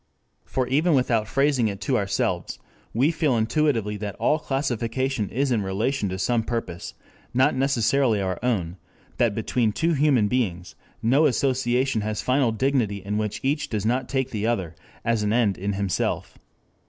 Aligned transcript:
For 0.45 0.65
even 0.67 0.95
without 0.95 1.27
phrasing 1.27 1.67
it 1.67 1.79
to 1.81 1.95
ourselves, 1.95 2.57
we 2.91 3.11
feel 3.11 3.37
intuitively 3.37 3.97
that 3.97 4.15
all 4.15 4.39
classification 4.39 5.29
is 5.29 5.51
in 5.51 5.61
relation 5.61 6.09
to 6.09 6.17
some 6.17 6.41
purpose 6.41 6.95
not 7.35 7.53
necessarily 7.53 8.19
our 8.19 8.39
own; 8.41 8.77
that 9.17 9.35
between 9.35 9.71
two 9.71 9.93
human 9.93 10.27
beings 10.27 10.73
no 11.03 11.27
association 11.27 12.01
has 12.01 12.19
final 12.23 12.51
dignity 12.51 12.97
in 13.05 13.19
which 13.19 13.41
each 13.43 13.69
does 13.69 13.85
not 13.85 14.09
take 14.09 14.31
the 14.31 14.47
other 14.47 14.73
as 15.05 15.21
an 15.21 15.31
end 15.33 15.55
in 15.55 15.73
himself. 15.73 16.35